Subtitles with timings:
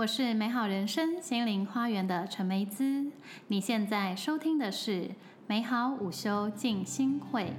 [0.00, 3.04] 我是美好人生心灵花园的陈梅姿。
[3.48, 5.10] 你现在收听的是
[5.46, 7.52] 美好午休静心会。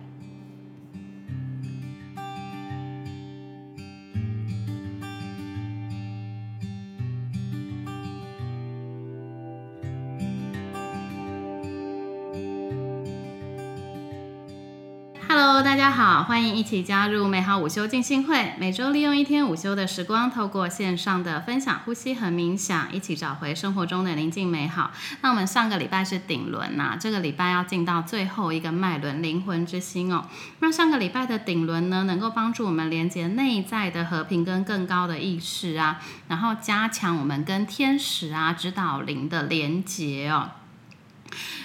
[15.72, 18.52] 大家好，欢迎一起加入美好午休静心会。
[18.60, 24.92] 每周利用一天午休的时光，透过线上的分享、呼吸和冥想，一起找回生活中的宁静美好。
[25.22, 30.26] 那我们上个礼拜是顶轮呐，这个礼拜要进到最后一个脉轮——灵魂之心哦。
[30.60, 40.50] 那上个礼拜的顶轮呢，能够帮助我们连接内在的和平跟更高的意识啊，然后加强我们跟天使啊、指导灵的连接哦。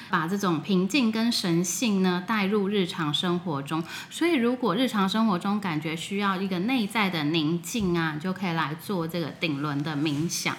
[0.08, 10.56] 把这种平静跟神性呢带入日常生活中，所以如果日常生活中感觉需要一个内在的宁静啊，就可以来做这个顶轮的冥想。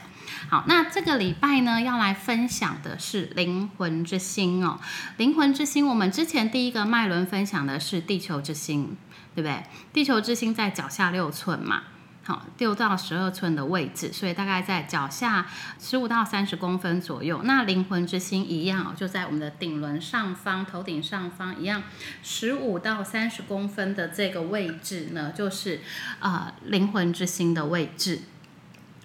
[0.50, 4.80] 好，那这个礼拜呢要来分享的是灵魂之心哦。
[5.16, 8.98] 灵魂之心，我们之前第一个脉轮分享的是地球之心，
[9.34, 9.64] 对不对？
[9.94, 11.84] 地球之心在脚下六寸嘛。
[12.28, 15.48] 好，六到十二寸的位置，所以大概在脚下
[15.80, 17.40] 十五到三十公分左右。
[17.46, 21.84] 那灵魂之心一样哦，就在我们的顶轮上方，头顶上方一样，
[22.22, 25.80] 十五到三十公分的这个位置呢，就是
[26.20, 28.20] 呃灵魂之心的位置。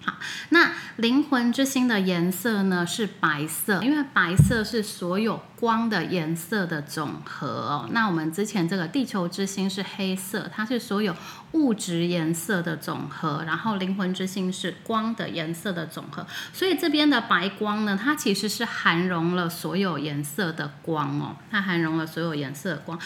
[0.05, 0.15] 好，
[0.49, 7.89] 那灵魂之心的颜色呢是白色，因为白色是所有光的颜色的总和哦。
[7.91, 11.15] 那我们之前这个地球之心是黑色，它是所有
[11.53, 16.27] 物质颜色的总和，然后灵魂之心是光的颜色的总和。
[16.51, 22.99] 所以这边的白光呢，它其实是含容了所有颜色的光哦，它含容了所有颜色的光，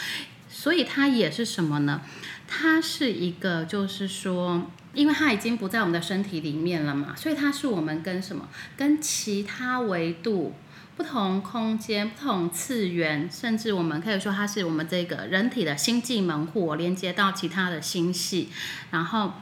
[0.48, 2.00] 所以它也是什么呢？
[2.48, 4.68] 它是一个，就是说。
[4.94, 10.54] 因为它已经不在我们的身体里面了嘛，所以它是我们跟什么、跟其他维度、
[10.96, 18.48] 不同空间、不同次元，甚至我们可以说它是我们这个人体的星际门户，连接到其他的星系，
[18.90, 19.32] 然后。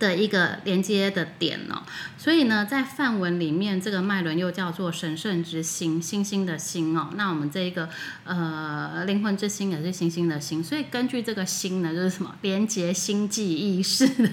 [0.00, 1.82] 的一个连接的点哦，
[2.16, 7.10] 所以呢，在梵文里面，这个脉轮又叫做神圣之心，星星的心哦。
[7.16, 7.86] 那我们这一个
[8.24, 14.30] 呃灵魂之心也是星星的心，所以根据这个心呢，就是什么连接星际意识的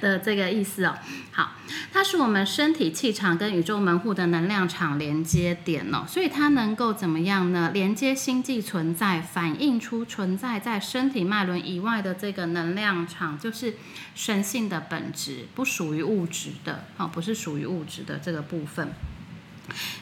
[0.00, 0.94] 的这个意思哦。
[1.32, 1.54] 好，
[1.92, 7.72] 它是我们身体气场跟宇宙门户的能量场连接点哦，所以它能够怎么样呢？
[7.74, 13.74] 连接星际存在，反映出存在在身体脉轮以外的这个能量场，就是
[14.14, 14.83] 神性的。
[14.88, 18.92] 本质不属于物质的，哦，不是属于物质的这个部分。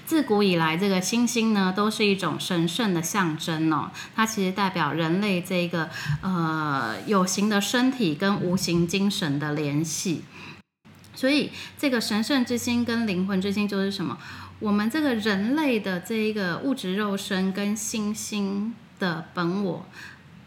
[0.04, 3.92] 自古以来，这个星星呢，都是一种神圣的象征哦。
[4.14, 5.88] 它其实代表人类这个
[6.20, 10.24] 呃有形的身体跟无形精神的联系。
[11.14, 14.18] 所以，这个神圣之心跟灵魂之心就是什么？
[14.58, 19.86] 我们这个人类的这一个物质肉身跟星星的本我。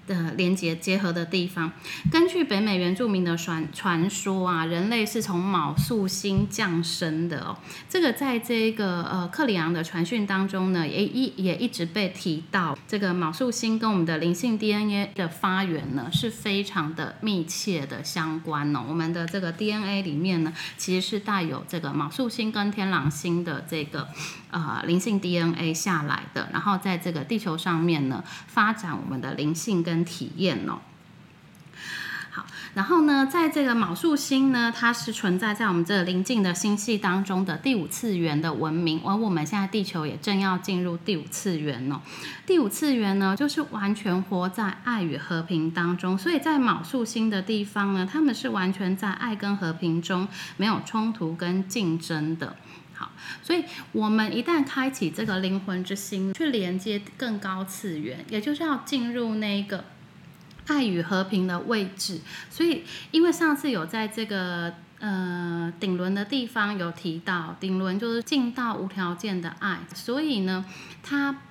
[0.07, 1.71] 的连接结合的地方，
[2.11, 7.57] 根据北美原住民的传传说啊，人类是从卯宿星降生的哦。
[7.89, 12.77] 这个在这个呃克里昂的传讯当中呢，也一也一直被提到。
[12.87, 18.83] 这个卯宿星跟我们的灵性 DNA 的发源呢，是非常的密切的相关哦。
[18.87, 24.07] 我们的这个 DNA 里面呢，其实是带有这个卯宿星跟天狼星的这个
[24.51, 30.79] 呃灵性 DNA 下来的，然后在这个地球上面呢，发展我们的灵性跟体验哦，
[32.31, 42.01] 好，然后呢，在这个卯宿星呢，它是存在在我们这个临近的星系当中的第五次元的文明，而我们现在地球也正要进入第五次元哦。
[42.45, 50.27] 第五次元呢，就是完全活在爱与和平当中，所以在卯宿星的地方呢，他们是完全在爱跟和平中，
[50.57, 52.57] 没有冲突跟竞争的。
[52.97, 53.11] 好，
[53.43, 59.83] 所以我们一旦开启这个灵魂之心，去连接更高次元，也就是要进入那个
[60.67, 62.21] 爱与和平的位置。
[62.49, 70.63] 所以，因为上次有在这个呃顶轮的地方有提到，顶轮就是进到无条件的爱，所以呢，
[71.03, 71.41] 它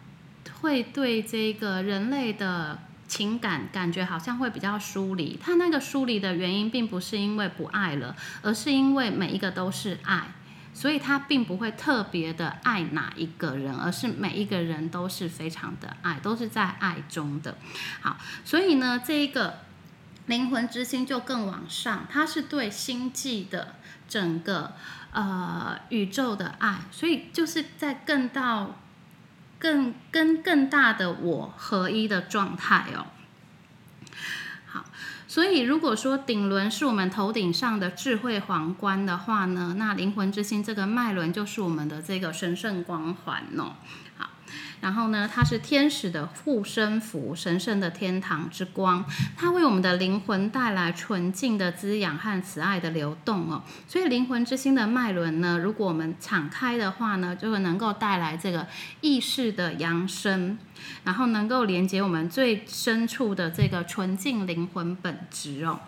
[0.62, 5.38] 会对这个人类的情感感觉好像会比较疏离。
[5.38, 10.28] 它那个疏离的原因，并不是因为不爱了，而是因为每一个都是爱。
[10.74, 17.56] 所以他并不会特别的爱哪一个人，而是每一个人都是非常的爱，都是在爱中的。
[18.00, 19.60] 好，所以呢，这一个
[20.26, 23.76] 灵魂之心就更往上，它是对星际的
[24.08, 24.72] 整个
[25.12, 28.80] 呃宇宙的爱，所以就是在更到
[29.60, 33.06] 更跟更大的我合一的状态哦。
[35.34, 43.74] 所以如果说顶轮是我们头顶上的智慧皇冠的话呢，那灵魂之心这个脉轮就是我们的这个神圣光环哦。
[44.84, 49.02] 然后呢，它是天使的护身符，神圣的天堂之光，
[49.34, 53.62] 它为我们的灵魂带来纯净的滋养和慈爱的流动哦。
[53.88, 58.66] 所以灵魂之心的脉轮呢，如果我们敞开的话呢，就会能够带来这个
[59.00, 60.58] 意识的扬升，
[61.02, 65.80] 然后能够连接我们最深处的这个纯净灵魂本质哦。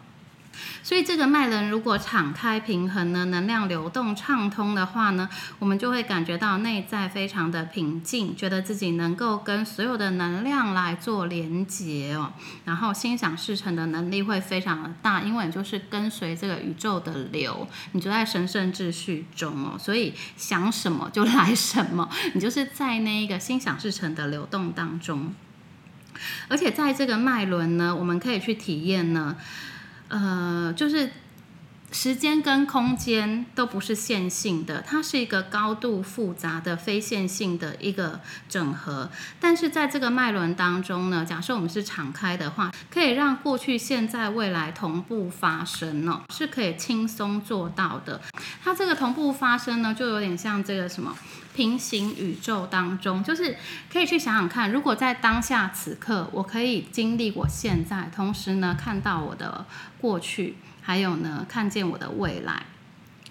[0.83, 12.33] 所以这个脉轮如果敞开平衡呢，能量流动畅通的话呢，我们就会感觉到内在非常的平静，觉得自己能够跟所有的能量来做连接哦，
[12.65, 25.35] 然后心想事成的能力会非常的大，因为你就是跟随这个宇宙的流，你就在神圣秩序中哦，所以想什么就来什么， 你就是在那一个心想事成的流动当中，
[26.49, 29.37] 而且在这个脉轮呢，我们可以去体验呢。
[30.09, 31.11] 呃，就是
[31.93, 39.09] 时间跟空间都不是线性的，它是一个高度复杂的非线性的一个整合。
[39.41, 48.21] 但是在这个脉轮当中呢，假设我们是敞开的话，可以让过去、现在、未来同步发生哦，是可以轻松做到的。
[48.63, 51.17] 它这个同步发生呢，就有点像这个什么？
[51.57, 53.57] 平行宇宙当中，就是
[53.91, 59.65] 可以去想想看，如果在当下此刻，我可以经历我现在，同时呢看到我的
[59.99, 62.65] 过去，还有呢看见我的未来，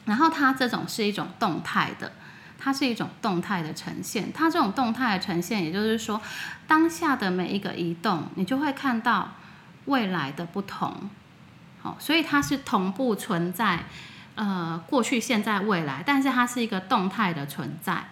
[0.05, 2.13] 然后它这种是一种动态的，
[2.57, 4.33] 它是一种动态的呈现。
[4.33, 6.19] 它这种动态的呈现，也就是说，
[6.65, 9.35] 当下的每一个移动，你就会看到
[9.85, 11.11] 未来的不同。
[11.79, 13.85] 好，所以它是同步存在，
[14.33, 18.05] 呃，过去、现在、未来，但是它是一个动态的存在。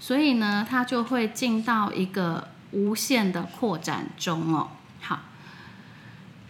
[0.00, 4.68] 所以呢，它就会进到一个无限的扩展中哦。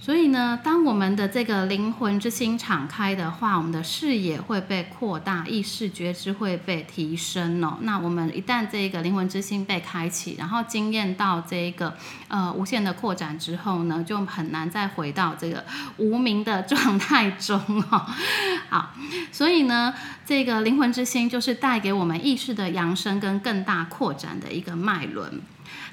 [0.09, 7.77] 所以呢，当我们的这个灵魂之心敞开的话，我们的视野会被扩大，意识觉知会被提升哦。
[7.83, 11.95] 那我们一旦这个灵魂之心被开启，然后经验到这个
[12.29, 15.63] 呃无限的扩展之后呢，就很难再回到这个
[15.99, 17.61] 无名的状态中
[17.91, 18.07] 哦。
[18.71, 18.95] 好，
[19.31, 19.93] 所以呢。
[20.29, 25.41] 这个灵魂之心就是带给我们意识的扬升跟更大扩展的一个脉轮。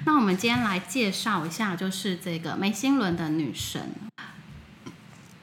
[0.04, 3.90] 那我们今天来介绍一下，就是这个眉心轮的女神。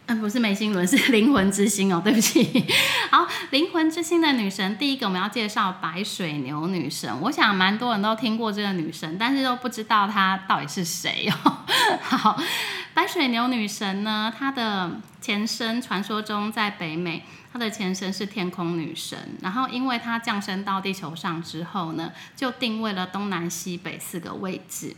[0.05, 2.65] 嗯，不是眉心轮，是灵魂之心哦，对不起。
[3.09, 7.09] 好，灵魂之心的女神，第一个我们要介绍白水牛女神。
[7.21, 11.57] 我想蛮多人都听过这个女神，但是都不知道她到底是谁哦。
[12.03, 12.37] 好，
[12.93, 17.23] 白水牛女神呢，她的前身传说中在北美。
[17.53, 24.95] 她的前身是天空女神，然后因为她降生到地球上之后呢，就定位了东南西北四个位置。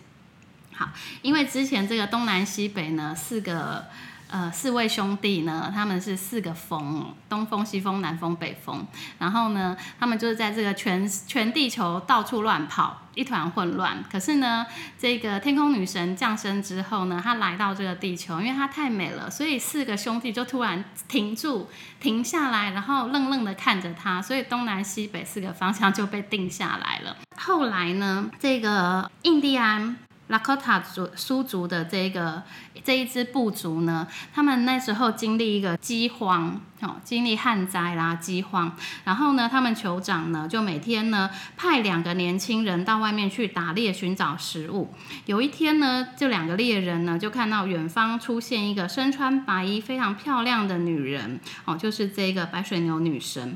[0.74, 0.90] 好，
[1.22, 3.86] 因为之前这个东南西北呢四个。
[4.27, 8.86] 呃，四位兄弟呢，他们是四个风，东风、西风、南风、北风。
[9.19, 14.04] 然后呢，他们就是在这个全全地球到处乱跑，一团混乱。
[14.12, 14.66] 可是呢，
[14.98, 21.69] 这个天空女神降生之后呢，她来到这个地球，因为她太美了，所以四个兄弟就突然停住，
[22.00, 24.22] 停下来，然后愣愣的看着她。
[24.22, 27.16] 所以东南西北四个方向就被定下来了。
[27.38, 29.98] 后来呢，这个印第安。
[30.27, 32.42] 拉科塔族苏族的这个
[32.83, 38.75] 这一支部族呢，他们那时候经历一个饥荒，哦，经历旱灾啦，饥荒。
[39.04, 44.91] 然后呢，他们酋长呢，就每天呢派两个年轻人到外面去打猎寻找食物。
[45.25, 53.55] 有一天呢，这两个猎人呢，就看到远方出现一个身穿白衣、非常漂亮的女人，哦，就是这个白水牛女神。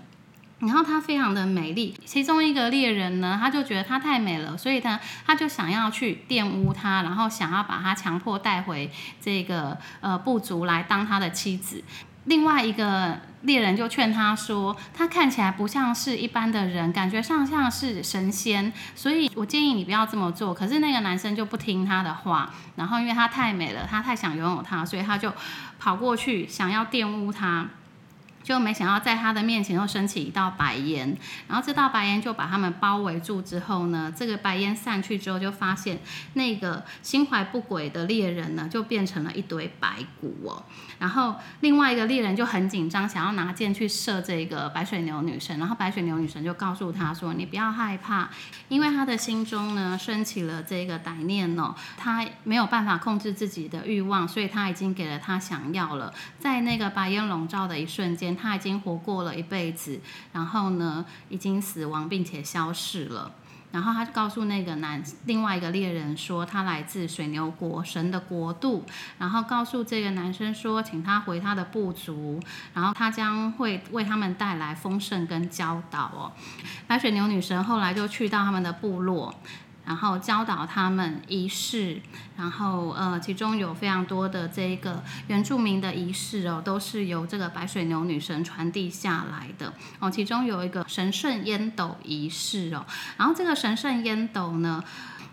[0.59, 11.83] 然后她非常的美丽，其中一个猎人呢，他就觉得她太美了，所以呢，他就想要去玷污她，然后想要把她强迫带回这个呃部族来当他的妻子。
[12.25, 20.53] 另外一个猎人就劝他说，他看起来不像是一般的人，感觉上像是神仙，所以我建议你不要这么做。
[20.53, 25.33] 可是那个男生就不听他的话，然后因为他太美了，他太想拥有她，所以他就
[25.79, 27.65] 跑过去想要玷污她。
[28.41, 31.15] 就没想到在他的面前又升起一道白烟，
[31.47, 35.99] 然后这道白烟就把他们包围住之后呢，这个白烟散去之后，就发现
[36.33, 40.63] 那个心怀不轨的猎人呢，就变成了一堆白骨哦。
[40.97, 48.29] 然后另外一个猎人就很紧张，想要拿箭去射这个白水牛女神，然后白水牛女神就告诉他说：“你不要害怕，
[48.67, 56.13] 因为他的心中呢升起了这个歹念哦，他没有办法控制自己的欲望，所以他已经给了他想要了。
[56.39, 59.99] 在那个白烟笼罩的一瞬间。”他已经活过了一辈子，
[60.33, 63.31] 然后呢，已经死亡并且消逝了。
[63.71, 68.83] 然后他就告诉那个男另外一个猎人说，他来自水牛国神的国度，
[69.19, 72.39] 然后告诉这个男生说，请他回他的部族，
[72.73, 76.31] 然后他将会为他们带来丰盛跟教导哦。
[76.87, 79.35] 白水牛女神后来就去到他们的部落。
[79.89, 81.99] 然后教导他们仪式，
[82.37, 90.11] 然后呃，其中有非常多的这个原住民的仪式哦，都是由这个白水牛女神传递下来的哦。
[90.11, 92.85] 其中有一个神圣烟斗仪式哦，
[93.17, 94.83] 然后这个神圣烟斗呢，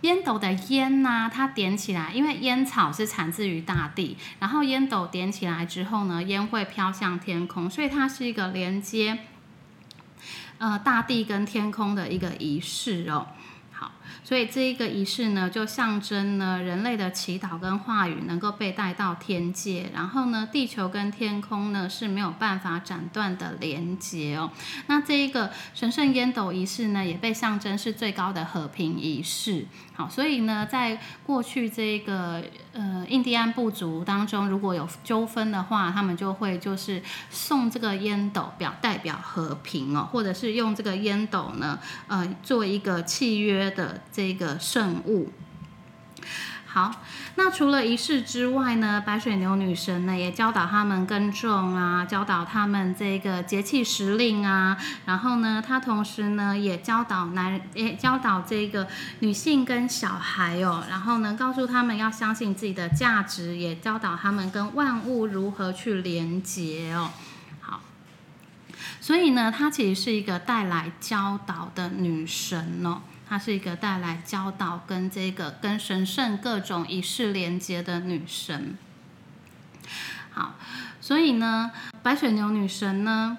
[0.00, 9.18] 烟斗的烟呐，它点起来，因为烟草是产自于大地，然后烟斗点起来之后呢，烟会飘向天空，所以它是一个连接
[10.56, 13.26] 呃大地跟天空的一个仪式哦。
[14.26, 24.50] 所以这一个仪式呢，就象征呢人类的祈祷跟话语能够被带到天界，然后呢，地球跟天空呢是没有办法斩断的连接哦。
[24.88, 29.64] 那这一个神圣烟斗仪式呢，也被象征是最高的和平仪式。
[29.94, 32.42] 好，所以呢，在过去这个
[32.76, 45.32] 呃印第安部族当中，如果有纠纷的话，他们就会就是送这个烟斗表代表和平哦，或者是用这个烟斗呢，呃，做一个契约的这个圣物。
[46.76, 46.94] 好，
[47.36, 58.86] 那除了仪式之外呢，白水牛女神呢也教导他们耕种啊，教导他们这个节气时令啊，然后呢，她同时呢也教导男，也教导这个
[59.20, 67.10] 女性跟小孩哦，然后呢告诉他们要相信自己的价值，也教导他们跟万物如何去连接哦。
[67.62, 67.80] 好，
[69.00, 73.00] 所以呢，她其实是一个带来教导的女神哦。
[73.28, 78.76] 她是一个带来教导跟这个跟神圣各种仪式连接的女神。
[80.30, 80.54] 好，
[81.00, 81.70] 所以呢，
[82.02, 83.38] 白水牛女神呢，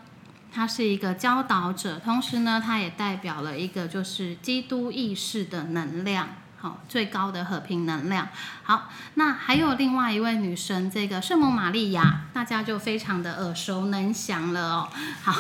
[0.51, 6.29] 她是一个教导者，同时呢，她也代表了一个就是基督意识的能量。
[6.59, 8.27] 好，最高的和平能量。
[8.63, 14.89] 好，那还有另外一位女神，这个圣母玛利亚，大家就非常的耳熟能详了哦。
[15.23, 15.33] 好，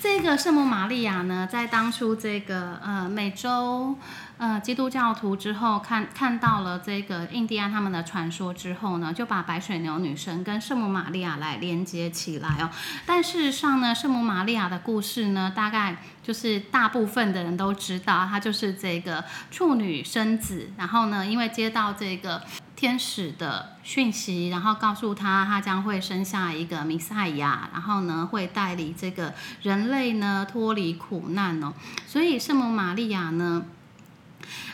[0.00, 3.96] 这个圣母玛利亚呢，在当初这个呃美洲。
[4.42, 12.68] 呃，基督教徒之后看看到了这个印第安他们的传说之后呢，就把白水牛女神跟圣母玛利亚来连接起来哦。
[13.06, 22.42] 但事实上呢，圣母玛利亚的故事呢，大概就是大部分的人都知道，她就是这个处女生子，然后呢，因为接到这个
[22.74, 29.32] 天使的讯息，然后告诉她她将会生下一个弥赛亚，然后呢会带领这个
[29.62, 31.72] 人类呢脱离苦难哦。
[32.08, 33.62] 所以圣母玛利亚呢。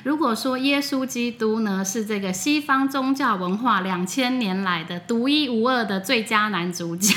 [0.05, 7.15] 如果说耶稣基督呢是这个西方宗教文化两千年来的独一无二的最佳男主角，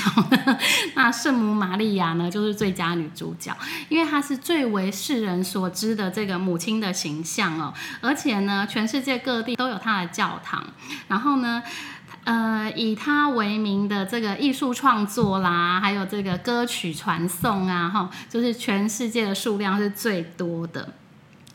[0.94, 3.56] 那圣母玛利亚呢就是最佳女主角，
[3.88, 10.64] 因为她是最为世人所知的这个母亲的形象哦，而且呢，全世界各地都有她的教堂，
[11.08, 11.62] 然后呢，
[12.24, 20.94] 呃，以她为名的这个艺术创作啦，还有这个歌曲传颂啊，哈，就是全世界的数量是最多的。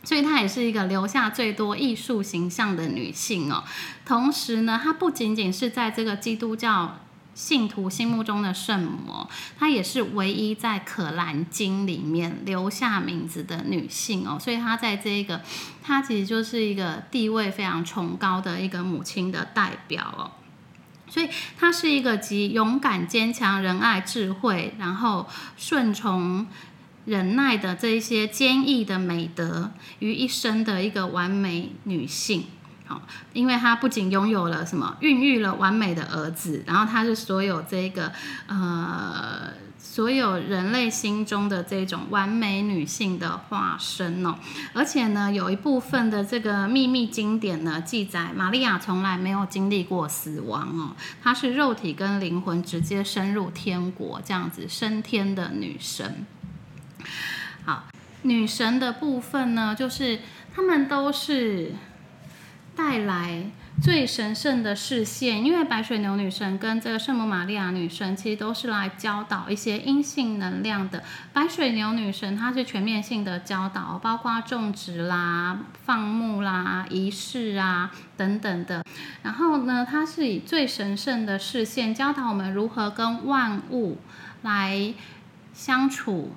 [0.07, 3.61] 所以她也是一个留下最多艺术形象的女性哦。
[4.05, 6.99] 同时呢，她不仅仅是在这个基督教
[7.35, 9.27] 信徒心目中的圣母，
[9.59, 14.39] 她也是唯一在《可兰经》里面留下名字的女性哦。
[14.39, 15.41] 所以她在这个，
[15.83, 20.31] 她其实就是一个地位非常崇高的一个母亲的代表哦。
[21.09, 21.27] 所以
[21.59, 26.47] 她是一个集勇敢、坚强、仁爱、智慧，然后顺从。
[27.07, 32.43] 忍耐的这一些坚毅的美德于一身的一个完美女性，
[32.85, 38.11] 好，因为她不仅拥有了什么，孕育了完美的儿子，然后她是所有这个
[38.47, 44.35] 呃所有人类心中的这种完美女性的化身哦，
[44.73, 50.91] 而且呢，有一部分的这个秘密经典呢记载，玛利亚从来没有经历过死亡哦，
[51.23, 56.25] 她是肉体跟灵魂直接升入天国这样子升天的女神。
[57.65, 57.83] 好，
[58.21, 60.19] 女神的部分呢，就是
[60.53, 61.73] 她们都是
[62.75, 63.45] 带来
[63.81, 71.03] 最神圣的视线，因为白水牛女神跟这个圣母玛利亚女神其实都是来教导一些阴性能量的。
[71.33, 78.83] 白水牛女神她是全面性的教导，包括种植啦、放牧啦、仪式啊等等的。
[79.21, 83.99] 然后呢，她是以最神圣的视线教导我们如何跟万物
[84.41, 84.93] 来
[85.53, 86.33] 相处。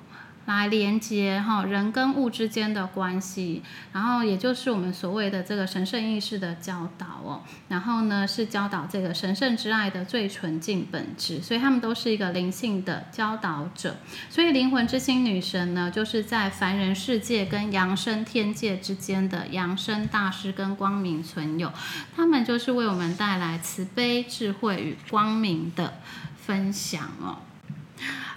[0.57, 3.61] 来连接哈人跟物之间的关系，
[3.93, 7.41] 然后也就是我们所谓的这个神圣意识的教导哦。
[7.67, 13.97] 然后呢，是教导这个神圣之爱的最纯净本质，所以他们都是一个灵性的教导者。
[14.29, 21.71] 所以灵魂之心女神呢，就是在凡人世界跟扬升天界之间的扬升大师跟光明存有，
[22.15, 25.93] 他们就是为我们带来慈悲、智慧与光明的
[26.35, 27.39] 分享哦。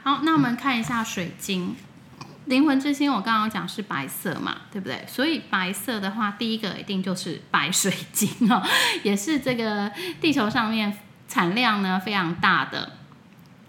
[0.02, 1.75] 好，那我们看一下水晶
[2.46, 3.10] 灵魂之心。
[3.10, 5.04] 我刚刚讲是白色嘛，对不对？
[5.06, 8.62] 所以白色的话，第一个一定就是白水晶哦，
[9.02, 10.96] 也是这个地球上面
[11.28, 12.92] 产量呢非常大的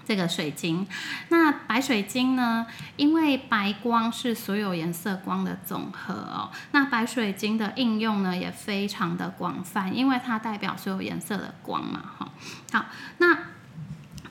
[0.05, 0.86] 这个水晶。
[1.29, 2.67] 那白水晶呢，
[2.98, 12.27] 因为白光是所有颜色光的总和哦，那白水晶的应用呢也非常的广泛，因为它代表所有颜色的光嘛，哈。
[12.72, 12.86] 好，
[13.20, 13.54] 那。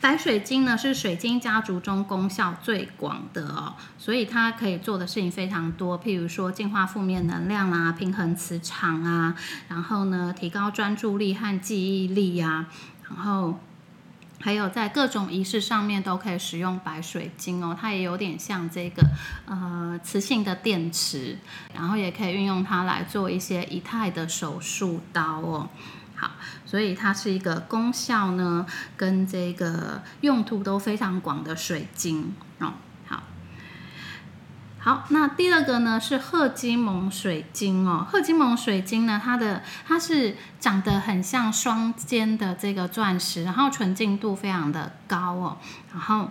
[0.05, 9.35] 白水晶呢是水晶家族中功效最广的哦，所以它可以做的事情非常多，譬如说净化负面能量啦，平衡磁场啊，
[9.67, 12.67] 然后呢提高专注力和记忆力呀，
[13.09, 13.59] 然后
[14.43, 19.03] 还有在各种仪式上面都可以使用白水晶哦，它也有点像这个
[19.47, 21.39] 呃磁性的电池，
[21.73, 25.71] 然后也可以运用它来做一些仪态的手术刀哦。
[26.65, 28.67] 所以它是一个功效呢，
[28.97, 32.75] 跟这个用途都非常广的水晶哦。
[33.07, 33.23] 好，
[34.79, 38.07] 好，那第二个呢是赫金蒙水晶哦。
[38.11, 45.59] 赫金蒙水晶呢，它的它是长得很像双尖的这个钻石，然后纯净度非常的高哦，
[45.93, 46.31] 然后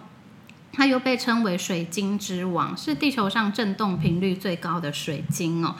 [0.71, 5.75] 它又被称为水晶之王，是地球上振动频率最高的水晶哦。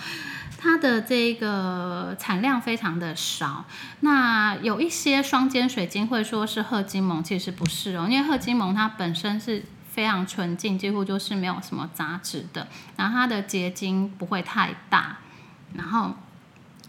[0.63, 3.65] 它的这个产量非常的少，
[3.99, 15.17] 那有一些双尖水晶会说是褐金蒙，其实不是哦，因为褐金蒙它本身是非常纯净，几乎就是没有什么杂质的，然后它的结晶不会太大，
[15.73, 16.13] 然后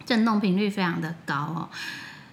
[0.07, 1.69] 震动频率非常的高哦，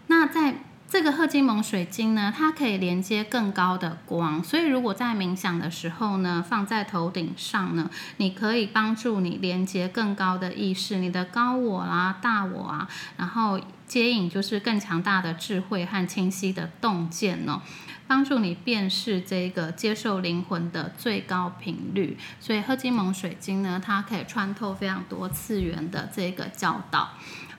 [0.06, 0.54] 那在。
[0.92, 13.58] 这个褐金蒙水晶呢，它可以连接更高的光，所以如果在冥想的时候呢，放在头顶上呢，你可以帮助你连接更高的意识，你的高我啦、大我啊，然后
[13.88, 17.62] 接引就是更强大的智慧和清晰的洞见哦，
[18.06, 22.18] 帮助你辨识这个接受灵魂的最高频率。
[22.42, 27.12] 所以褐金蒙水晶呢，它可以穿透非常多次元的这个教导。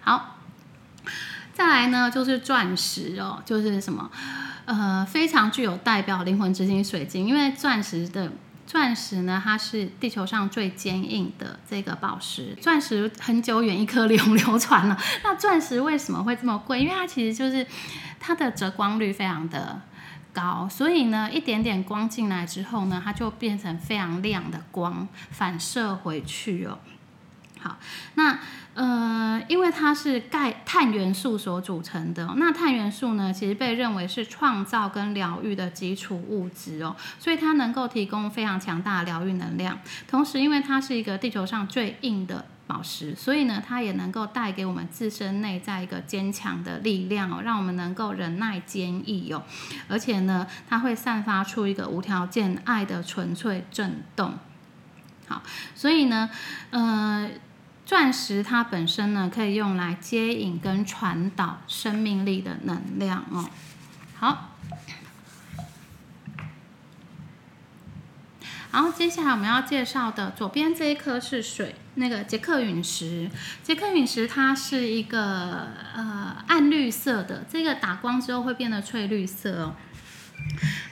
[0.03, 0.32] 好。
[1.53, 4.11] 再来呢，就是钻石哦，就是什么，
[4.65, 8.33] 呃，非常具有代表灵魂之心水晶，因为钻石的
[8.67, 12.57] 钻石呢，它是地球上最坚硬的这个宝石。
[12.61, 16.81] 钻石很久远一颗流流传了， 那钻石为什么会这么贵？
[16.81, 17.67] 因为它其实就是
[18.19, 19.83] 它的折光率非常的
[20.33, 26.79] 高，所以呢，一点点光进来之后呢，它就变成非常亮的光反射回去哦。
[27.61, 27.79] 好，
[28.15, 28.41] 那
[28.75, 39.79] 呃，因为它是钙碳元素所组成的，那碳元素呢，其实被认为是创造跟疗愈的基础物质哦，所以它能够提供非常强大的疗愈能量。
[40.09, 49.43] 同时，因为它是一个地球上最硬的宝石，所以呢，它也能够带给我们自身内在一个坚强的力量哦，让我们能够忍耐坚毅哦，
[49.87, 54.33] 而且呢，它会散发出一个无条件爱的纯粹震动。
[55.27, 55.43] 好，
[55.75, 56.31] 所以呢，
[56.71, 57.29] 呃。
[57.93, 63.51] 钻石它本身呢，可以用来接引跟传导生命力的能量哦。
[64.19, 64.57] 好，
[68.73, 73.31] 然后接下来我们要介绍的左边这一颗是水，那个捷克陨石。
[73.63, 79.75] 捷克陨石它是一个呃暗绿色的，这个打光之后会变得翠绿色哦。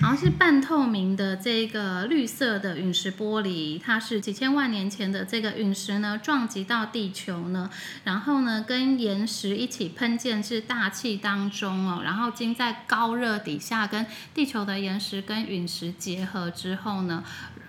[0.01, 7.69] 然后是半透明的这个绿色的陨石玻璃，它是几千万年前的这个陨石呢撞击到地球呢，
[8.05, 17.23] 然后呢跟岩石一起喷溅至大气当中哦，然后经在高热底下跟地球的岩石跟陨石结合之后呢，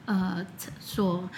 [0.06, 0.46] 呃
[0.80, 1.30] 所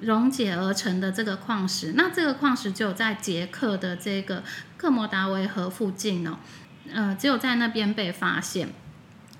[0.00, 4.42] 溶解而成的这个矿石，那这个矿石只有在捷克的这个
[4.78, 6.38] 克摩达维河附近哦，
[6.92, 8.70] 呃只有在那边被发现。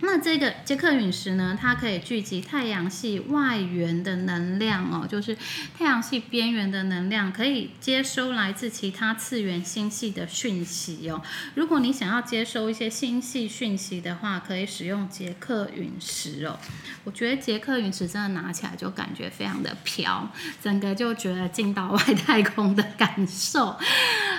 [0.00, 5.37] 那这个捷克陨石呢，它可以聚集太阳系外缘的能量哦，就是
[5.76, 11.20] 太阳系边缘的能量，可以接收来自其他次元星系的讯息哦。
[11.54, 16.58] 如果你想要接收一些星系讯息的话，可以使用捷克陨石哦。
[17.02, 20.30] 我觉得捷克陨石真的拿起来就感觉非常的飘，
[20.62, 23.76] 整个就觉得进到外太空的感受。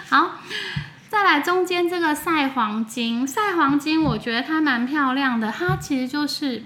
[0.08, 0.40] 好。
[1.10, 6.64] 再来中间这个赛黄金，赛黄金我觉得它蛮漂亮的，它其实就是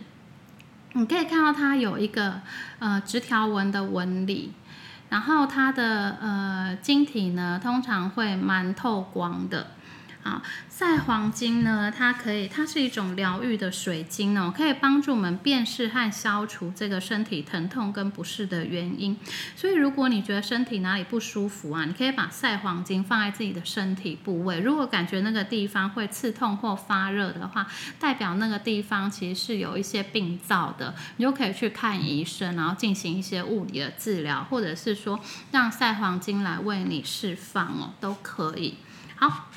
[0.91, 2.41] 你可以看到它有一个
[2.79, 4.51] 呃直条纹的纹理，
[5.08, 9.67] 然后它的呃晶体呢通常会蛮透光的。
[10.23, 19.17] 啊，赛黄金呢，它可以，它是一种疗愈的水晶哦，可以帮助我们辨识和消除这个身体疼痛跟不适的原因。
[19.55, 24.62] 所以，如果你觉得身体哪里不舒服啊，你可以把赛黄金放在自己的身体部位。
[24.62, 27.67] 如果感觉那个地方会刺痛或发热的话，
[27.99, 35.19] 代表那个地方其实是有一些病灶的，你就可以去看医生，然后进行一些物理的治疗，或者是说
[35.51, 38.75] 让赛黄金来为你释放哦，都可以。
[39.15, 39.49] 好。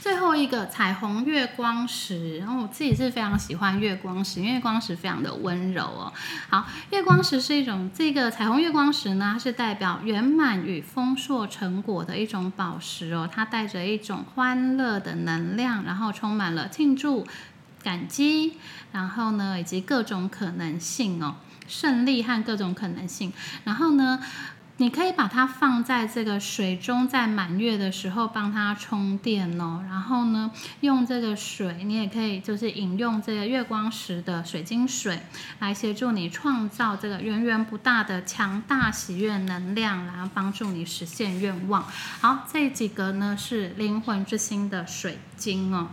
[0.00, 6.10] 最后一个彩虹月光石，然后我自己是非常喜欢月光石，因为月光石非常的温柔哦。
[6.48, 17.26] 好，月光石是一种这个彩虹月光石呢，它是代表圆满与丰硕成果的一种宝石哦，它带着一种欢乐的能量，然后充满了庆祝、
[17.82, 18.54] 感激，
[18.92, 21.34] 然后呢以及各种可能性哦，
[21.68, 23.30] 胜利和各种可能性，
[23.64, 24.18] 然后呢。
[24.80, 29.84] 你可以把它放在这个水中，在满月的时候帮它充电哦。
[29.86, 35.20] 然后呢，用这个水，你也可以就是饮用这个月光石的水晶水，
[35.58, 41.84] 来协助你创造这个源源不大的强大喜悦能量，然后帮助你实现愿望。
[42.22, 45.88] 好，这几个呢是灵魂之心的水晶哦。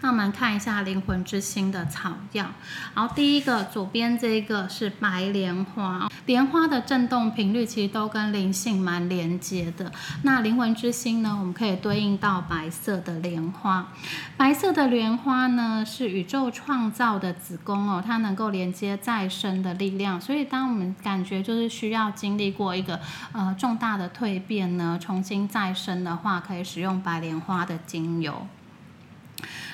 [0.00, 2.46] 那我们看一下灵魂之心的草药。
[2.94, 9.90] 好，第一个左边这个是白莲花，莲花的振动频率其实都跟灵性蛮连接的。
[10.22, 13.88] 那灵魂之心呢，我们可以对应到白色的莲花。
[14.36, 20.20] 白色的莲花呢，是宇宙创造的子宫哦，它能够连接再生的力量。
[20.20, 23.00] 所以，当我们感觉就是需要经历过一个
[23.32, 28.46] 呃重大的蜕变呢，重新再生的话，可以使用白莲花的精油。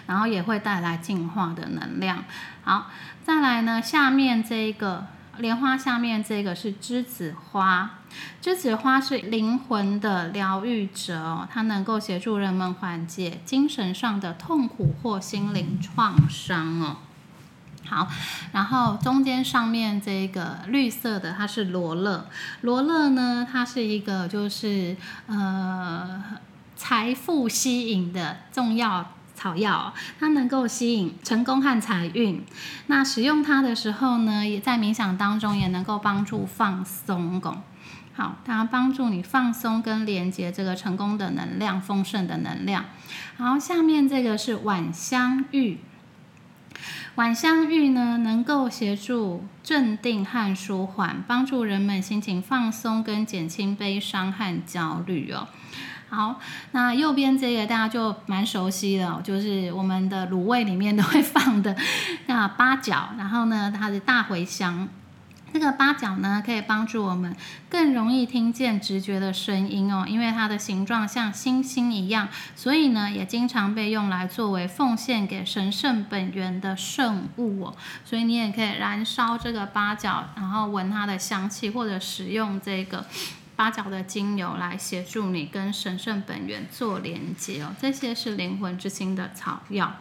[0.06, 2.24] 然后也会带来净化的能量。
[2.62, 2.90] 好，
[3.22, 5.06] 再来呢，下面这个
[5.38, 7.98] 莲花下面这个是栀子花，
[8.42, 16.96] 栀子花是灵魂的疗愈者哦，它能够协助人们缓解精神上的痛苦或心灵创伤哦。
[17.88, 18.06] 好，
[18.52, 22.28] 然后中间上面这个绿色的它是罗勒，
[22.60, 24.96] 罗勒呢，它是一个就是
[25.26, 26.22] 呃
[26.76, 29.12] 财富吸引的重要。
[29.40, 32.44] 草药，它能够吸引成功和财运。
[32.88, 37.40] 那使用它的时候呢，也在冥想当中也能够帮助放松。
[38.12, 42.84] 好，它帮助你放松跟连接这个成功的能量、丰盛的能量。
[43.38, 45.78] 好，下面这个是晚香玉。
[47.14, 55.48] 晚香玉呢，能够协助镇定和舒缓，帮助人们心情放松跟减轻悲伤和焦虑哦。
[56.10, 56.40] 好，
[56.72, 61.76] 那右边这个大家就蛮熟悉的，就是我们的卤味里面都会放的
[62.26, 64.88] 那八角，然后呢，它的大茴香，
[65.52, 67.32] 这个八角呢可以帮助我们
[67.68, 83.06] 更容易听见直觉的声音哦，因为它的形状像星星一样，所以呢也经常被用来作为奉献给神圣本源的圣物哦，所以你也可以燃烧这个八角，然后闻它的香气，或者使用这个。
[83.60, 89.96] 八角的精油来协助你跟神圣本源做连接哦，这些是灵魂之心的草药。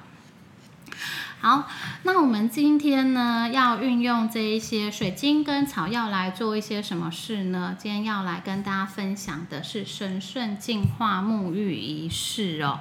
[1.42, 1.68] 好，
[2.04, 7.76] 那我们今天呢要运用这一些水晶跟草药来做一些什么事呢？
[7.78, 12.80] 今天要来跟大家分享的是神圣净化沐浴仪式哦。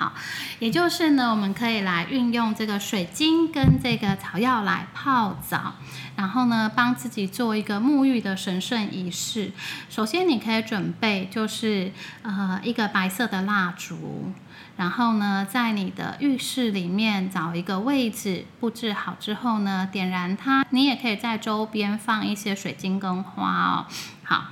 [0.00, 0.14] 好，
[0.60, 5.74] 也就是呢，我们可以来运用这个水晶跟这个草药来泡澡，
[6.16, 9.52] 然后呢，帮自己做一个沐浴的神圣仪式。
[9.90, 14.32] 首先，你可以准备就是呃一个白色的蜡烛，
[14.78, 20.64] 然后呢，在你的浴室里面找一个位置布置好之后呢，点燃它。
[20.70, 23.86] 你也可以在周边放一些水晶跟花哦。
[24.24, 24.44] 好。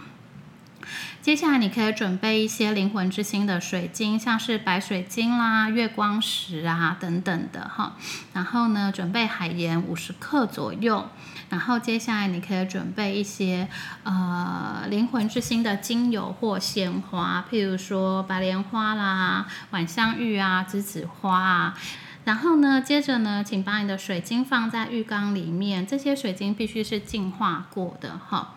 [1.29, 7.97] 接下来你可以准备一些灵魂之心的水晶，像是白水晶啦、月光石啊等等的哈。
[8.33, 11.07] 然后呢，准备海盐五十克左右。
[11.51, 13.69] 然后接下来你可以准备一些
[14.05, 21.79] 呃灵魂之心的精油或鲜花，譬如说白莲花啦、晚香玉啊、栀子花啊。
[22.25, 28.55] 然后呢，接着呢，请把你的水晶放在浴缸里面，这些水晶必须是净化过的哈。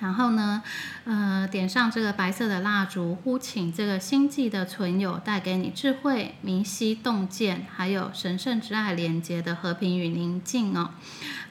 [0.00, 0.62] 然后呢，
[1.04, 10.90] 呃，点上这个白色的蜡烛，呼请这个星际的存有带给你智慧、明晰、洞见，还有神圣之爱连接的和平与宁静哦。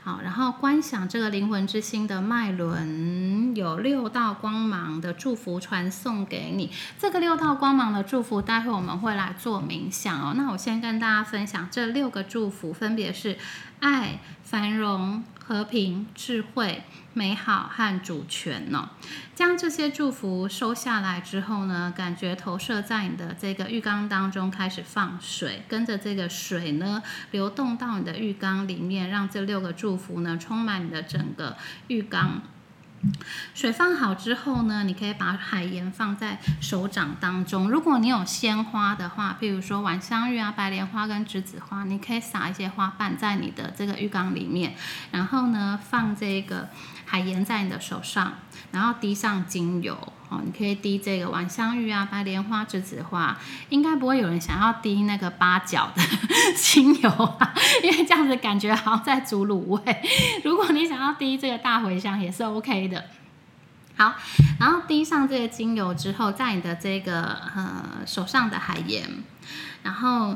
[0.03, 6.71] 好，然后观想这个灵魂之星的脉轮，有六道光芒的祝福传送给你。
[6.97, 10.33] 这个六道光芒的祝福，待会我们会来做冥想哦。
[10.37, 13.37] 那我先跟大家分享这六个祝福，分别是
[13.81, 16.83] 爱、繁荣、和平、智慧。
[17.13, 18.91] 美好和主权呢？
[19.33, 31.57] 将这些祝福收下来之后呢，感觉投射在你的这个浴缸当中，开始放水，跟着这个水呢流动到你的浴缸里面，让这六个祝福呢充满你的整个
[31.87, 32.43] 浴缸。
[33.53, 37.69] 水放好之后呢，你可以把海盐放在手掌当中。
[37.69, 44.75] 如果你有鲜花的话，譬如说晚香玉啊、白莲花跟栀子花，你可以撒一些花瓣在你的这个浴缸里面，
[45.11, 46.69] 然后呢放这个
[47.05, 48.33] 海盐在你的手上，
[48.71, 50.41] 然后滴上精油哦。
[50.43, 53.37] 你可以滴这个晚香玉啊、白莲花、栀子花，
[53.69, 56.01] 应该不会有人想要滴那个八角的
[56.55, 59.81] 精油啊， 因为这样子感觉好像在煮卤味。
[60.43, 63.05] 如果你想要滴这个大茴香，也是 OK 的。
[63.97, 64.13] 好，
[64.59, 67.23] 然后滴上这个精油之后，在你的这个
[67.55, 69.09] 呃手上的海盐，
[69.83, 70.35] 然后。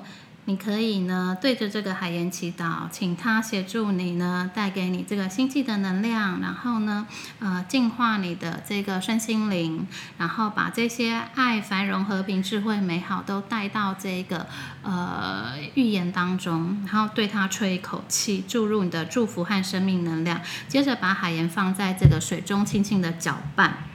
[0.51, 7.07] 你可以呢对着这个海盐祈祷，请他协助你呢，带给你这个星际的能量，然后呢，
[7.39, 9.87] 呃，净化你的这个身心灵，
[10.17, 14.45] 然后把这些爱、繁荣、和平、智慧、美好都带到这个
[14.83, 23.90] 呃预言当中，然后对它吹一口气，注入你的祝福和生命能量，接着把海盐放在这个水中，轻轻的搅拌。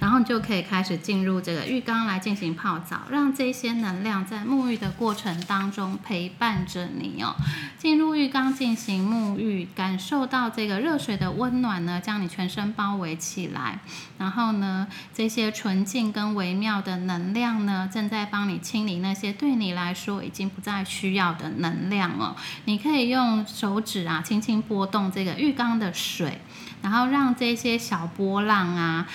[0.00, 7.34] 然后你就可以开始进入这个浴缸来进行泡澡，让这些能量在沐浴的过程当中陪伴着你哦。
[7.78, 13.80] 进入浴缸进行沐浴，感受到这个热水的温暖呢，将你全身包围起来。
[14.18, 22.34] 然后呢，这些纯净跟微妙的能量呢，正在帮你清理那些对你来说已经不再需要的能量哦。
[22.64, 26.40] 你可以用手指啊，轻轻拨动这个浴缸的水，
[26.80, 29.06] 然后让这些小波浪啊。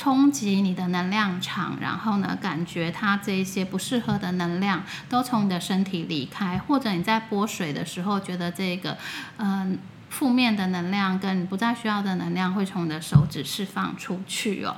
[0.00, 8.96] 冲击你的能量场，然后呢，感觉它这一些不适合的能量都从你的身体离开，或者你在拨水的时候，觉得这个
[9.36, 14.74] 嗯负面的能量跟不再需要的能量会从你的手指释放出去哦。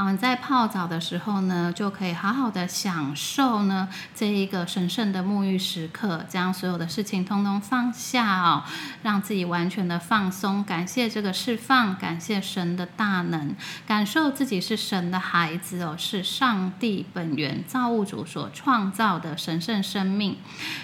[0.00, 8.64] 好，你在泡澡的时候呢，就可以好好的享受呢这一个神圣的沐浴时刻，将所有的事情通通放下哦，
[9.02, 13.54] 让自己完全的放松，感谢这个释放，感谢神的大能，
[13.86, 20.38] 感受自己是神的孩子哦，是上帝本源造物主所创造的神圣生命。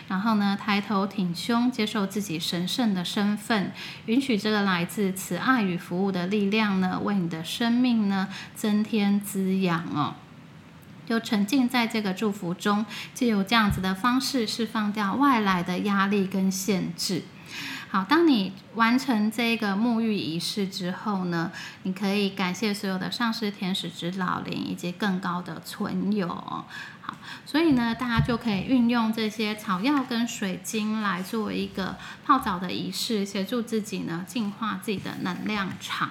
[0.08, 3.72] 然后呢，抬头挺胸，接受自己神圣的身份，
[4.04, 8.28] 允许这个来自慈爱与服务的力量呢，为你的生命呢。
[8.54, 10.16] 增添跟滋养哦，
[11.06, 17.22] 就沉浸在这个祝福中，就有这样子的方式释放掉外来的压力跟限制。
[17.88, 21.52] 好，当你完成这个沐浴仪式之后呢，
[21.84, 26.26] 你可以感谢所有的上师、天使、指老灵以及更高的存有。
[26.26, 26.66] 好，
[27.46, 36.10] 所以呢，大家就可以运用这些草药跟水晶来做一个泡澡的仪式，协助自己呢净化自己的能量场。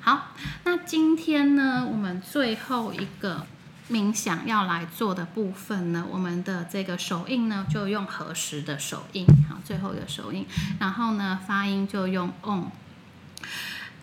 [0.00, 0.28] 好，
[0.64, 3.46] 那今天呢，我们最后一个
[3.90, 10.46] 冥想要来做的部分呢，我们的这个手印呢，就用合十的手印，好，最后一个手印，
[10.78, 12.70] 然后呢，发音就用 on。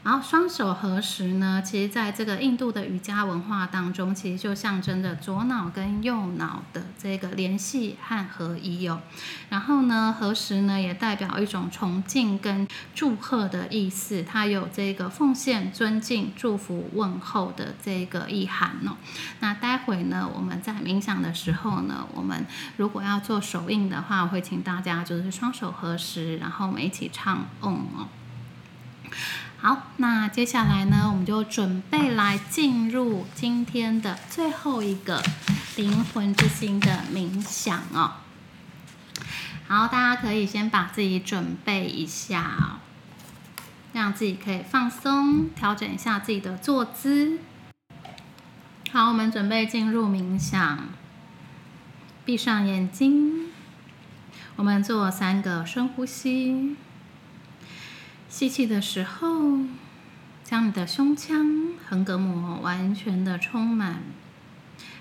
[0.06, 9.02] 然后双手合十呢，其实在这个印度的瑜伽文化当中，其实就象征着左脑跟右脑的这个联系和合一哦。
[9.50, 18.98] 然后呢，合十呢也代表一种崇敬跟祝贺的意思，它有这个奉献、尊敬、祝福、问候的这个意涵哦。
[19.40, 22.46] 那待会呢，我们在冥想的时候呢，我们
[22.78, 28.08] 如果要做手印的话，我会请大家就是双手合十，然后我们一起唱 Om 哦。
[29.66, 35.24] 好，那接下来呢，我们就准备来进入今天的最后一个
[35.76, 38.12] 灵魂之心的冥想哦。
[39.68, 42.78] 好，大家可以先把自己准备一下，
[43.92, 47.40] 让自己可以放松，调整一下自己的坐姿。
[48.92, 50.90] 好，我们准备进入冥想，
[52.24, 53.48] 闭上眼睛，
[54.58, 56.76] 我们做三个深呼吸。
[58.36, 59.60] 吸气的时候，
[60.44, 64.04] 将你的胸腔横膈膜完全的充满，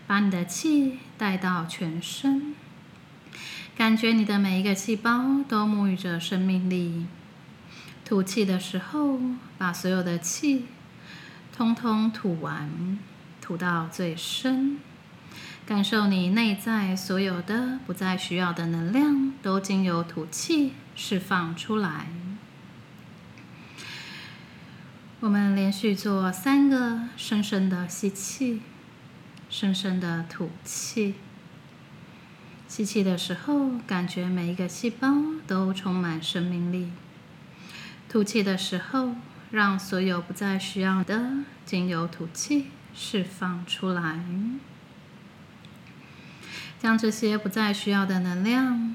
[0.07, 2.55] 把你的气带到全身，
[3.77, 7.07] 感觉你的每一个细胞都沐浴着生命力。
[8.05, 9.19] 吐气的时候，
[9.59, 10.67] 把所有的气
[11.53, 13.01] 通通吐完，
[13.41, 14.79] 吐到最深，
[15.67, 22.07] 感受你内在所有的不再需要的能量，都经由吐气释放出来。
[25.25, 28.61] 我们连续做三个深深的吸气，
[29.49, 31.15] 深深的吐气。
[32.69, 35.09] 吸气的时候，感觉每一个细胞
[35.47, 36.91] 都充满生命力；
[38.07, 39.15] 吐气的时候，
[39.51, 44.23] 让所有不再需要的经由吐气释放出来，
[46.79, 48.95] 将这些不再需要的能量，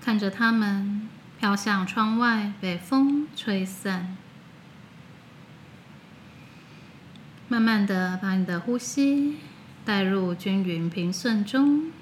[0.00, 4.16] 看着它们飘向窗外，被风吹散。
[7.54, 9.36] 慢慢的把你的呼吸
[9.84, 11.92] 带入均匀平顺中，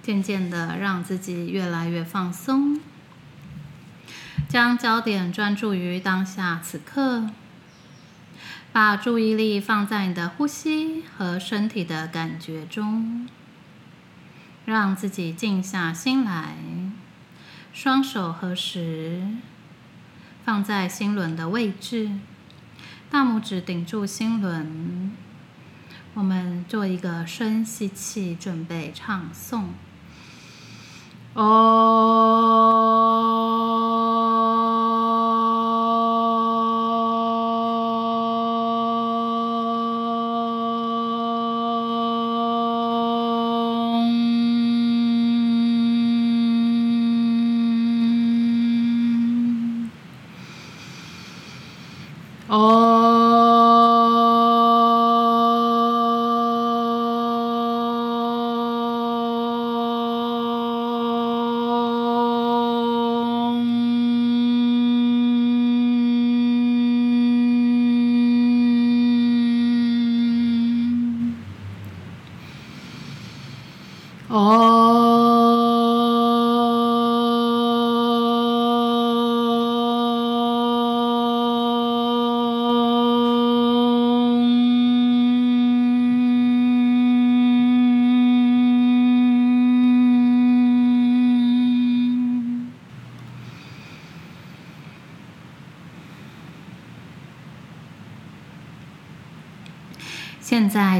[0.00, 2.80] 渐渐的让自己越来越放松，
[4.48, 7.28] 将焦点专注于当下此刻，
[8.72, 13.28] 把注意力放在你的呼吸和身体的感觉中，
[14.64, 16.56] 让自己静下心来，
[17.74, 19.22] 双手合十，
[20.46, 22.12] 放在心轮的位置。
[23.16, 25.10] 大拇指顶住心轮，
[26.12, 29.68] 我们做一个深吸气，准备唱诵。
[31.32, 31.46] 哦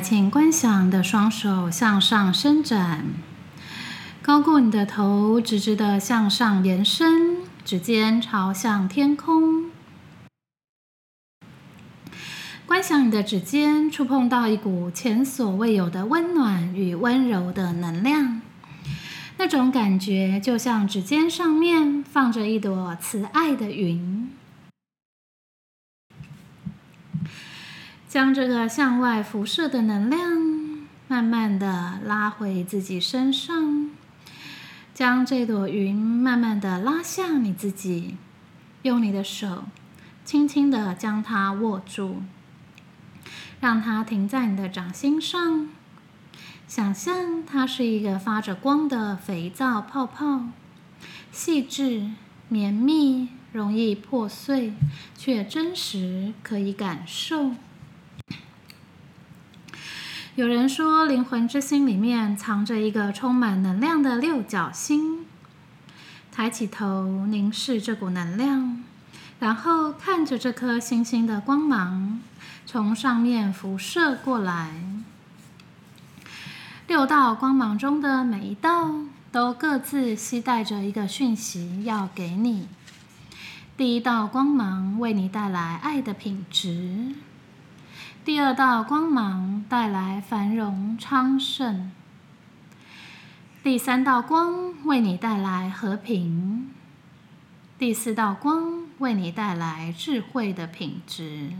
[0.01, 3.07] 请观想你的双手向上伸展，
[4.23, 9.71] 高过你的头，直直的向上延伸，指尖朝向天空。
[12.67, 18.41] 观想你的指尖触碰到一股前所未有的温暖与温柔的能量，
[19.39, 24.16] 那种感觉就像指尖上面放着一朵慈爱的云。
[28.17, 30.41] 将这个向外辐射的能量
[31.07, 33.91] 慢慢的拉回自己身上，
[34.95, 38.17] 将这朵云慢慢的拉向你自己，
[38.81, 39.65] 用你的手
[40.25, 42.23] 轻轻的将它握住，
[43.61, 45.69] 让它停在你的掌心上，
[46.67, 50.47] 想象它是一个发着光的肥皂泡泡，
[51.31, 52.13] 细致、
[52.49, 54.73] 绵密、容易破碎，
[55.19, 57.51] 却真实，可以感受。
[60.37, 65.25] 有人说，灵魂之心里面藏着一个充满能量的六角星。
[66.31, 68.85] 抬起头，凝视这股能量，
[69.41, 72.21] 然后看着这颗星星的光芒
[72.67, 74.75] 从上面辐射过来。
[76.87, 78.91] 六道光芒中的每一道
[79.33, 82.69] 都各自携带着一个讯息要给你。
[83.75, 87.15] 第一道光芒为你带来爱的品质。
[88.27, 91.93] 第二道光芒带来繁荣昌盛，
[93.63, 96.69] 第三道光为你带来和平，
[97.79, 101.53] 第四道光为你带来智慧的品质，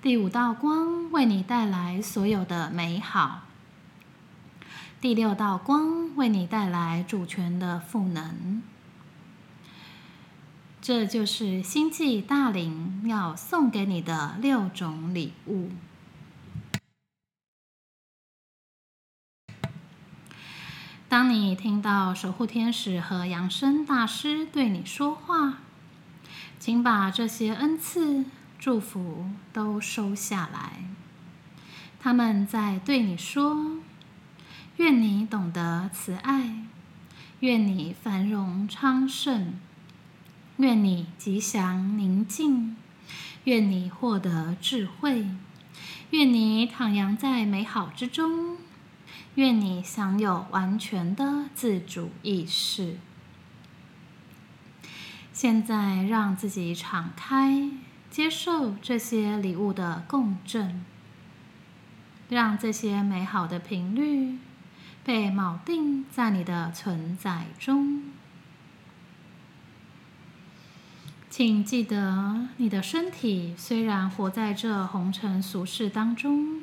[0.00, 3.42] 第五道光为你带来所有的美好，
[4.98, 8.62] 第六道光为你带来主权的赋能。
[10.88, 15.68] 这就是星际大灵要送给你的六种礼物。
[21.06, 25.58] 当你听到守护天使和扬声大师对你说话，
[26.58, 28.24] 请把这些恩赐、
[28.58, 30.84] 祝福都收下来。
[32.00, 33.76] 他们在对你说
[34.78, 36.64] ：“愿你懂得慈爱，
[37.40, 39.52] 愿你繁荣昌盛。”
[40.58, 42.76] 愿你吉祥宁静，
[43.44, 45.24] 愿你获得智慧，
[46.10, 48.56] 愿你徜徉在美好之中，
[49.36, 52.96] 愿你享有完全的自主意识。
[55.32, 57.70] 现在，让自己敞开，
[58.10, 60.84] 接受这些礼物的共振，
[62.28, 64.38] 让这些美好的频率
[65.04, 68.02] 被铆定在你的存在中。
[71.30, 76.62] 请记得，你的身体虽然活在这红尘俗世当中，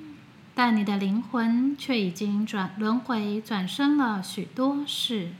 [0.56, 5.34] 但你的灵魂却已经转轮回转生了许多世。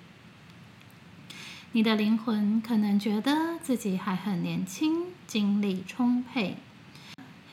[1.72, 6.58] 你的灵魂可能觉得自己还很年轻，精力充沛，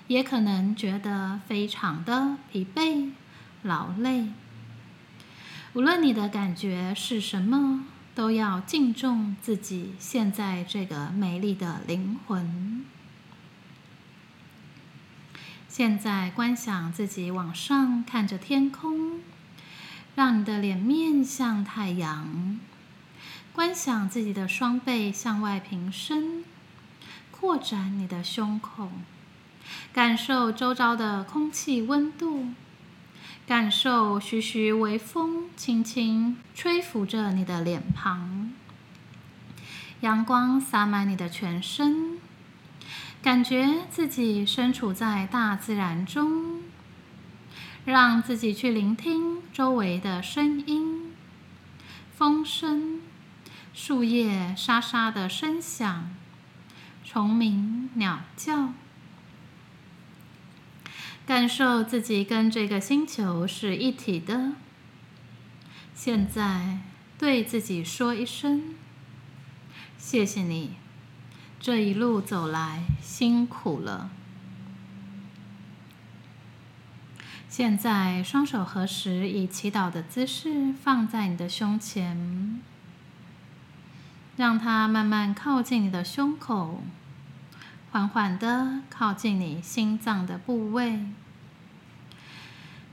[0.06, 3.10] 也可能觉得非常的疲惫、
[3.62, 4.28] 劳累。
[5.72, 12.84] 无论你的感觉是什么，都要敬重自己现在这个美丽的灵魂。
[15.68, 19.20] 现在观想自己往上看着天空，
[20.14, 22.60] 让你的脸面向太阳。
[23.54, 26.44] 观想自己的双背向外平伸，
[27.30, 28.90] 扩展你的胸口，
[29.92, 32.48] 感受周遭的空气温度，
[33.52, 38.50] 感受徐徐微风轻轻吹拂着你的脸庞，
[40.00, 42.16] 阳光洒满你的全身，
[43.20, 46.62] 感觉自己身处在大自然中，
[47.84, 51.12] 让自己去聆听周围的声音，
[52.16, 53.02] 风声。
[53.74, 56.10] 树叶沙沙的声响，
[57.04, 58.72] 虫鸣鸟叫，
[61.24, 64.52] 感受自己跟这个星球是一体的。
[65.94, 66.78] 现在
[67.18, 68.74] 对自己说一声
[69.96, 70.76] ：“谢谢你，
[71.60, 74.10] 这一路走来辛苦了。”
[77.48, 82.60] 现在双手合十，以祈祷的姿势放在你的胸前。
[84.34, 86.82] 让它慢慢靠近你的胸口，
[87.92, 91.00] 缓缓的靠近你心脏的部位，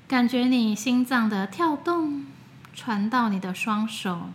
[0.09, 2.25] 感觉你心脏的跳动
[2.73, 4.29] 传到你的双手。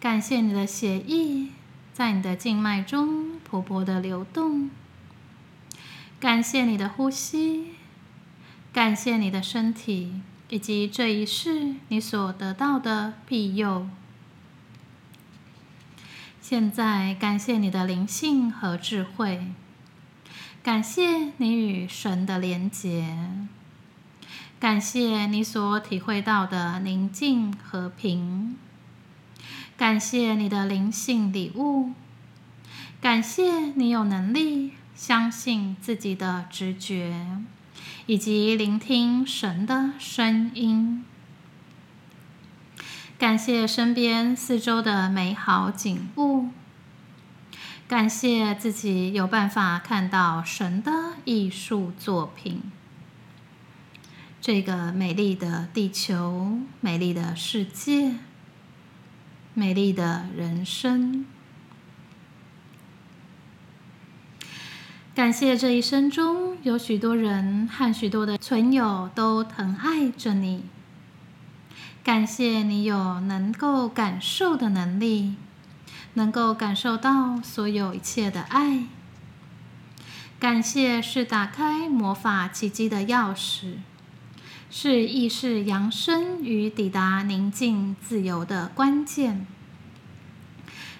[0.00, 1.48] 感谢你的血液
[1.92, 4.70] 在你的静脉中勃勃的流动。
[6.18, 7.74] 感谢你的呼吸，
[8.72, 13.86] 感谢你的身体，以及这一世你所得到的庇佑。
[16.48, 19.48] 现在，感谢你的灵性和智慧，
[20.62, 23.18] 感谢你与神的连结，
[24.60, 28.56] 感谢你所体会到的宁静和平，
[29.76, 31.90] 感谢你的灵性礼物，
[33.00, 37.26] 感谢你有能力相信自己的直觉，
[38.06, 41.04] 以及聆听神的声音。
[43.18, 46.50] 感谢身边四周的美好景物，
[47.88, 52.62] 感谢自己有办法看到神的艺术作品。
[54.38, 58.16] 这个美丽的地球，美丽的世界，
[59.54, 61.24] 美丽的人生。
[65.14, 70.64] 感谢这一生中有许多人和许多的存友都疼爱着你。
[72.06, 75.34] 感谢你有能够感受的能力，
[76.14, 78.84] 能够感受到所有一切的爱。
[80.38, 83.78] 感谢是打开魔法奇迹的钥匙，
[84.70, 89.44] 是意识扬升与抵达宁静自由的关键。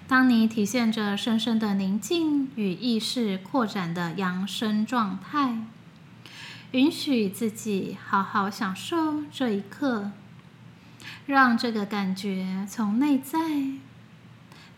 [0.09, 5.59] 当你体现着深深的宁静与意识扩展的扬升状态，
[6.73, 10.11] 允许自己好好享受这一刻。
[11.27, 13.39] 让这个感觉从内在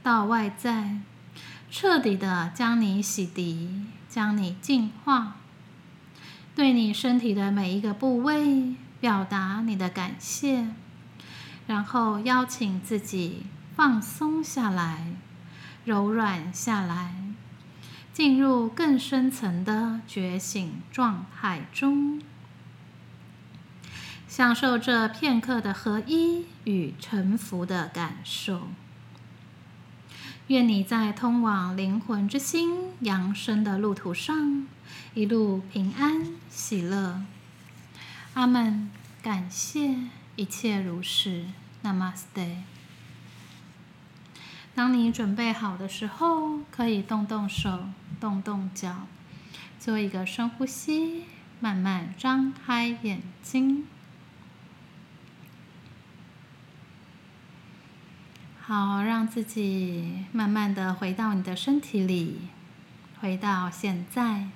[0.03, 0.99] 到外在，
[1.71, 5.37] 彻底的将你洗涤，将你净化。
[6.55, 10.69] 对你身体的每一个部位表达你的感谢，
[11.67, 15.13] 然后邀请自己放松下来，
[15.85, 17.15] 柔软下来，
[18.13, 22.21] 进入更深层的觉醒状态中。
[24.39, 28.69] 享受这片刻的合一与沉浮的感受。
[30.47, 34.65] 愿你在通往灵魂之心扬升的路途上，
[35.15, 37.21] 一路平安喜乐。
[38.35, 38.89] 阿门。
[39.21, 39.97] 感谢
[40.37, 41.47] 一切如是。
[41.83, 42.59] Namaste。
[44.73, 47.89] 当你准备好的时候，可以动动手，
[48.21, 49.09] 动动脚，
[49.81, 51.25] 做一个深呼吸，
[51.59, 53.85] 慢慢张开眼睛。
[58.69, 62.37] 好，让自己慢慢的回到你的身体里，
[63.19, 64.49] 回到现在。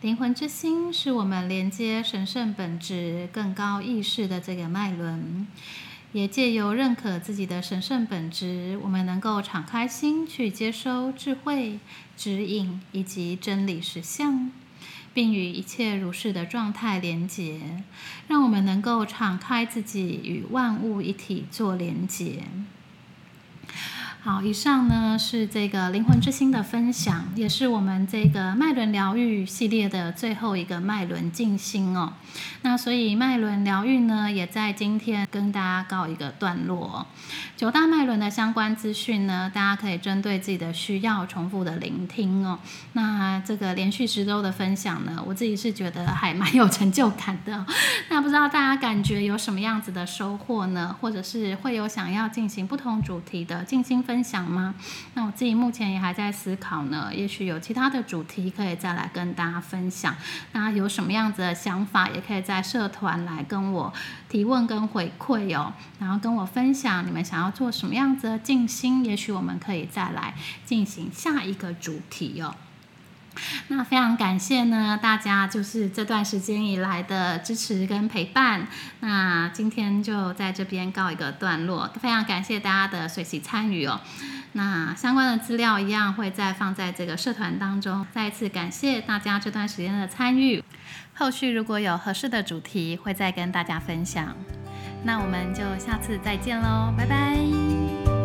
[0.00, 5.46] 灵魂之心是我们连接神圣本质、更高意识的这个脉轮，
[6.10, 11.78] 也借由认可自己的神圣本质，我们能够敞开心去接收智慧、
[12.16, 14.50] 指引以及真理实相。
[15.16, 17.82] 并与一切如是的状态连结，
[18.28, 22.42] 让我们能够敞开自己，与万物一体做连结。
[24.26, 32.12] 好，以上呢是这个灵魂之心的分享，也是我们这个脉轮疗愈系列的最后一个脉轮静心哦。
[32.62, 37.06] 那所以脉轮疗愈呢，也在今天跟大家告一个段落。
[37.56, 42.58] 九大脉轮的相关资讯呢，大家可以针对自己的需要重复的聆听哦。
[42.94, 47.64] 那这个连续十周的分享呢，我自己是觉得还蛮有成就感的。
[48.08, 50.96] 那不知道大家感觉有什么样子的收获呢？
[51.00, 54.15] 或者是会有想要进行不同主题的静心分？
[54.16, 54.74] 分享吗？
[55.12, 60.16] 那我自己目前也还在思考呢，也许有其他的主题可以再来跟大家分享。
[60.52, 63.92] 那有什么样子的想法，也可以在社团来跟我
[64.26, 72.54] 提问跟回馈哦，然后跟我分享你们想要做什么样子的静心，也许我们可以再来进行下一个主题哦。
[73.68, 78.66] 那非常感谢呢，大家就是这段时间以来的支持跟陪伴。
[79.00, 84.00] 那今天就在这边告一个段落，非常感谢大家的随喜参与哦。
[84.52, 88.06] 那相关的资料一样会再放在这个社团当中。
[88.14, 90.64] 再一次感谢大家这段时间的参与，
[91.14, 94.34] 后续如果有合适的主题，会再跟大家分享。
[95.04, 98.15] 那我们就下次再见喽，拜拜。